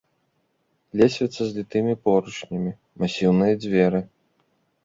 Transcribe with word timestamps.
Лесвіца 1.01 1.41
з 1.51 1.53
літымі 1.59 1.93
поручнямі, 2.07 2.73
масіўныя 3.03 3.53
дзверы. 3.63 3.99